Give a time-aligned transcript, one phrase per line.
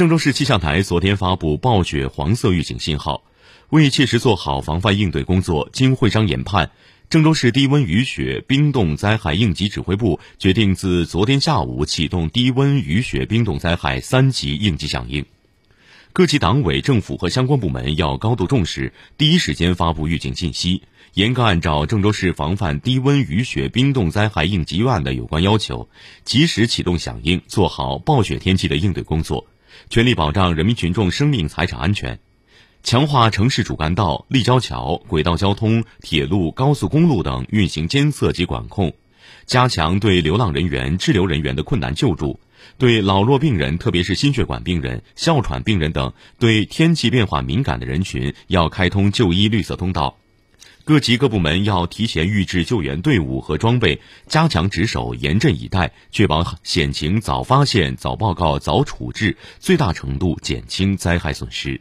[0.00, 3.22] 郑州市气象台昨天发布暴雪黄色预警信号，
[3.68, 6.70] 为切实做好防范应对工作，经会商研判，
[7.10, 15.26] 郑州市低温雨雪冰冻灾害应急指挥部决定自昨天下午启动低温雨雪冰冻灾害三级应急响应。
[16.14, 20.80] 各级党委政府和相关部门要高度重视，第一时间发布预警信息，
[21.12, 25.90] 严格按照郑州市防范低温雨雪冰冻灾害应急预案的有关要求，
[26.24, 29.46] 及时启动响应，做好暴雪天气的应对工作，
[29.88, 32.18] 全力保障人民群众生命财产安全，
[32.82, 38.94] 强化城市主干道、立交桥、轨道交通、铁路、高速公路等运行监测及管控，
[39.46, 42.38] 加强对流浪人员、滞留人员的困难救助。
[42.76, 50.19] 对老弱病人，特别是心血管病人、哮喘病人等对天气变化敏感的人群，要开通就医绿色通道。
[50.90, 61.80] 各级各部门要提前预置救援队伍和装备，加强值守、严阵以待，确保险情早发现、早报告、早处置，最大程度减轻灾害损失。